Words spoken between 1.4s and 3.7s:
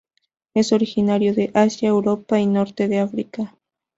Asia, Europa y Norte de África.